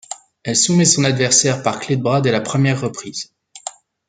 Elle 0.41 0.55
soumet 0.55 0.85
son 0.85 1.03
adversaire 1.03 1.61
par 1.61 1.79
clé 1.79 1.95
de 1.95 2.01
bras 2.01 2.21
dès 2.21 2.31
la 2.31 2.41
première 2.41 2.81
reprise. 2.81 3.35